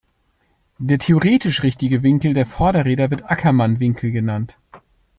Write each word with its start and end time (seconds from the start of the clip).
Der 0.79 0.97
theoretisch 0.97 1.61
richtige 1.61 2.01
Winkel 2.01 2.33
der 2.33 2.47
Vorderräder 2.47 3.11
wird 3.11 3.29
Ackermann-Winkel 3.29 4.09
genannt. 4.11 4.57